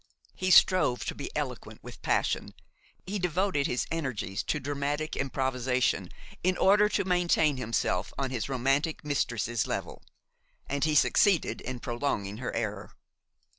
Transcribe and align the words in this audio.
He 0.33 0.49
strove 0.49 1.05
to 1.05 1.13
be 1.13 1.29
eloquent 1.37 1.83
with 1.83 2.01
passion, 2.01 2.55
he 3.05 3.19
devoted 3.19 3.67
his 3.67 3.85
energies 3.91 4.41
to 4.45 4.59
dramatic 4.59 5.15
improvisation, 5.15 6.09
in 6.43 6.57
order 6.57 6.89
to 6.89 7.03
maintain 7.05 7.57
himself 7.57 8.11
on 8.17 8.31
his 8.31 8.49
romantic 8.49 9.05
mistress's 9.05 9.67
level, 9.67 10.01
and 10.65 10.85
he 10.85 10.95
succeeded 10.95 11.61
in 11.61 11.81
prolonging 11.81 12.37
her 12.37 12.51
error. 12.55 12.93